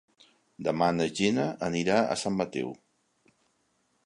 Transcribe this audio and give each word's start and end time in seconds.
Demà 0.67 0.87
na 0.95 1.07
Gina 1.19 1.45
anirà 1.69 2.01
a 2.03 2.19
Sant 2.23 2.39
Mateu. 2.43 2.77